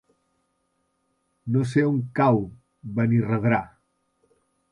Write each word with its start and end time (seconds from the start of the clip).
No 1.57 1.61
sé 1.73 1.83
on 1.91 2.01
cau 2.21 2.41
Benirredrà. 3.01 3.63